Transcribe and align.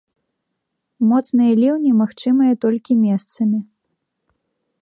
Моцныя 1.09 1.51
ліўні 1.61 1.91
магчымыя 2.01 2.53
толькі 2.65 3.01
месцамі. 3.05 3.59